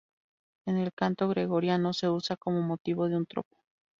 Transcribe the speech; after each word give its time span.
En 0.65 0.77
el 0.77 0.93
canto 0.93 1.27
gregoriano 1.27 1.93
se 1.93 2.09
usa 2.09 2.35
como 2.35 2.59
motivo 2.63 3.07
de 3.07 3.17
un 3.17 3.27
tropo. 3.27 3.59